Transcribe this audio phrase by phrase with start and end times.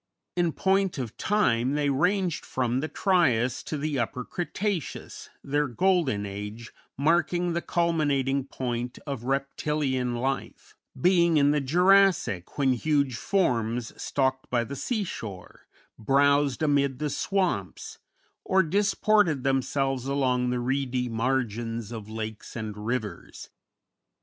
[0.35, 6.25] In point of time they ranged from the Trias to the Upper Cretaceous, their golden
[6.25, 13.93] age, marking the culminating point of reptilian life, being in the Jurassic, when huge forms
[14.01, 15.67] stalked by the sea shore,
[15.99, 17.99] browsed amid the swamps,
[18.43, 23.51] or disported themselves along the reedy margins of lakes and rivers.